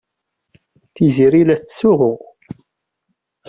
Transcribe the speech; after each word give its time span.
Tiziri 0.95 1.41
la 1.47 1.55
tettsuɣu. 1.59 2.13